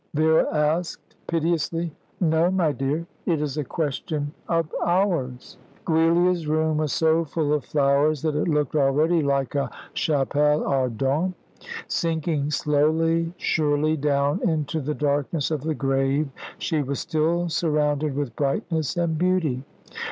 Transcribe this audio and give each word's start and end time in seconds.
Vera 0.15 0.51
asked 0.51 1.15
piteously. 1.27 1.91
"No, 2.19 2.49
my 2.49 2.71
dear. 2.71 3.05
It 3.27 3.39
is 3.39 3.55
a 3.55 3.63
question 3.63 4.33
of 4.49 4.73
hours." 4.83 5.59
Giulia's 5.87 6.47
room 6.47 6.77
was 6.77 6.91
so 6.91 7.23
full 7.23 7.53
of 7.53 7.65
flowers 7.65 8.23
that 8.23 8.35
it 8.35 8.47
looked 8.47 8.75
already 8.75 9.21
like 9.21 9.53
a 9.53 9.69
chapelle 9.93 10.63
ardente. 10.65 11.35
Sinking 11.87 12.49
slowly, 12.49 13.31
surely, 13.37 13.95
down 13.95 14.39
into 14.41 14.81
the 14.81 14.95
darkness 14.95 15.51
of 15.51 15.61
the 15.61 15.75
grave, 15.75 16.29
she 16.57 16.81
was 16.81 16.99
still 16.99 17.47
surrounded 17.47 18.15
with 18.15 18.35
brightness 18.35 18.97
and 18.97 19.19
beauty. 19.19 19.63